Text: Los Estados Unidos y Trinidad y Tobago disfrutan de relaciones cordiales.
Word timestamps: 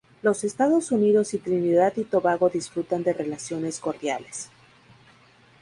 Los 0.23 0.43
Estados 0.43 0.91
Unidos 0.91 1.35
y 1.35 1.37
Trinidad 1.37 1.93
y 1.97 2.05
Tobago 2.05 2.49
disfrutan 2.49 3.03
de 3.03 3.13
relaciones 3.13 3.79
cordiales. 3.79 4.49